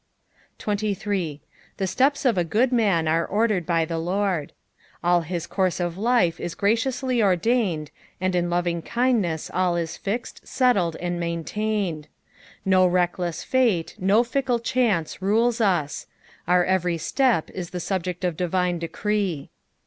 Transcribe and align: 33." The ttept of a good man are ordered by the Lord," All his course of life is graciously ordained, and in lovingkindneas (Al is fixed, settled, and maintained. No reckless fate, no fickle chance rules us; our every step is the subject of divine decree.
33." 0.57 1.41
The 1.77 1.85
ttept 1.85 2.25
of 2.25 2.35
a 2.35 2.43
good 2.43 2.71
man 2.71 3.07
are 3.07 3.23
ordered 3.23 3.67
by 3.67 3.85
the 3.85 3.99
Lord," 3.99 4.51
All 5.03 5.21
his 5.21 5.45
course 5.45 5.79
of 5.79 5.95
life 5.95 6.39
is 6.39 6.55
graciously 6.55 7.21
ordained, 7.21 7.91
and 8.19 8.33
in 8.35 8.49
lovingkindneas 8.49 9.51
(Al 9.53 9.75
is 9.75 9.97
fixed, 9.97 10.47
settled, 10.47 10.95
and 10.95 11.19
maintained. 11.19 12.07
No 12.65 12.87
reckless 12.87 13.43
fate, 13.43 13.93
no 13.99 14.23
fickle 14.23 14.57
chance 14.57 15.21
rules 15.21 15.61
us; 15.61 16.07
our 16.47 16.65
every 16.65 16.97
step 16.97 17.51
is 17.51 17.69
the 17.69 17.79
subject 17.79 18.23
of 18.23 18.35
divine 18.35 18.79
decree. 18.79 19.51